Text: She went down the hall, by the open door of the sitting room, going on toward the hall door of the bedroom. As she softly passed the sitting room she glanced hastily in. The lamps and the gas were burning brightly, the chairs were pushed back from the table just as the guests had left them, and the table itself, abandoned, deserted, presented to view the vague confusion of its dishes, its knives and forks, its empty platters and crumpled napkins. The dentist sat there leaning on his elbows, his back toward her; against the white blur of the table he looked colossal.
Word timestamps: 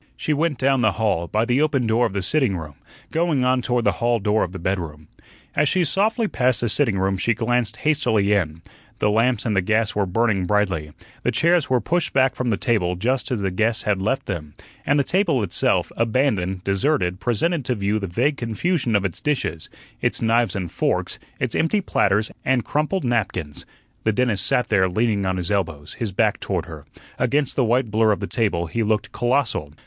She 0.17 0.33
went 0.33 0.57
down 0.57 0.81
the 0.81 0.93
hall, 0.93 1.27
by 1.27 1.45
the 1.45 1.61
open 1.61 1.85
door 1.85 2.07
of 2.07 2.13
the 2.13 2.23
sitting 2.23 2.57
room, 2.57 2.73
going 3.11 3.45
on 3.45 3.61
toward 3.61 3.83
the 3.85 3.91
hall 4.01 4.17
door 4.17 4.43
of 4.43 4.51
the 4.51 4.57
bedroom. 4.57 5.07
As 5.55 5.69
she 5.69 5.83
softly 5.83 6.27
passed 6.27 6.61
the 6.61 6.69
sitting 6.69 6.97
room 6.97 7.17
she 7.17 7.35
glanced 7.35 7.75
hastily 7.85 8.33
in. 8.33 8.63
The 8.97 9.11
lamps 9.11 9.45
and 9.45 9.55
the 9.55 9.61
gas 9.61 9.93
were 9.93 10.07
burning 10.07 10.47
brightly, 10.47 10.91
the 11.21 11.29
chairs 11.29 11.69
were 11.69 11.79
pushed 11.79 12.13
back 12.13 12.33
from 12.33 12.49
the 12.49 12.57
table 12.57 12.95
just 12.95 13.29
as 13.29 13.41
the 13.41 13.51
guests 13.51 13.83
had 13.83 14.01
left 14.01 14.25
them, 14.25 14.55
and 14.87 14.99
the 14.99 15.03
table 15.03 15.43
itself, 15.43 15.91
abandoned, 15.95 16.63
deserted, 16.63 17.19
presented 17.19 17.63
to 17.65 17.75
view 17.75 17.99
the 17.99 18.07
vague 18.07 18.37
confusion 18.37 18.95
of 18.95 19.05
its 19.05 19.21
dishes, 19.21 19.69
its 20.01 20.19
knives 20.19 20.55
and 20.55 20.71
forks, 20.71 21.19
its 21.39 21.53
empty 21.53 21.79
platters 21.79 22.31
and 22.43 22.65
crumpled 22.65 23.03
napkins. 23.03 23.67
The 24.03 24.13
dentist 24.13 24.47
sat 24.47 24.69
there 24.69 24.89
leaning 24.89 25.27
on 25.27 25.37
his 25.37 25.51
elbows, 25.51 25.93
his 25.93 26.11
back 26.11 26.39
toward 26.39 26.65
her; 26.65 26.87
against 27.19 27.55
the 27.55 27.63
white 27.63 27.91
blur 27.91 28.11
of 28.11 28.19
the 28.19 28.25
table 28.25 28.65
he 28.65 28.81
looked 28.81 29.11
colossal. 29.11 29.73